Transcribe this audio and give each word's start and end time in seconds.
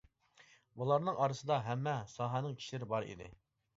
بۇلارنىڭ 0.81 1.21
ئارىسىدا 1.25 1.57
ھەممە 1.67 1.95
ساھەنىڭ 2.15 2.57
كىشىلىرى 2.63 2.91
بار 2.95 3.11
ئىدى. 3.11 3.29